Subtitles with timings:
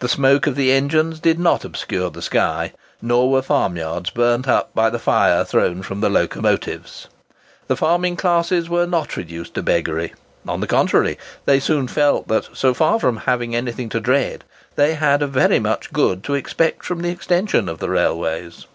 [0.00, 4.74] The smoke of the engines did not obscure the sky, nor were farmyards burnt up
[4.74, 7.08] by the fire thrown from the locomotives.
[7.66, 10.12] The farming classes were not reduced to beggary;
[10.46, 11.16] on the contrary,
[11.46, 14.44] they soon felt that, so far from having anything to dread,
[14.76, 18.66] they had very much good to expect from the extension of railways.